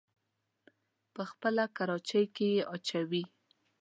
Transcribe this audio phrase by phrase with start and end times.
[1.13, 3.23] په خپله کراچۍ کې يې اچوي.